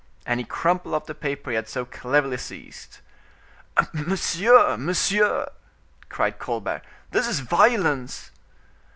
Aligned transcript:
And 0.25 0.39
he 0.39 0.43
crumpled 0.47 0.95
up 0.95 1.05
the 1.05 1.13
paper 1.13 1.51
he 1.51 1.55
had 1.55 1.69
so 1.69 1.85
cleverly 1.85 2.37
seized. 2.37 3.01
"Monsieur, 3.93 4.75
monsieur!" 4.75 5.47
cried 6.09 6.39
Colbert, 6.39 6.81
"this 7.11 7.27
is 7.27 7.41
violence!" 7.41 8.31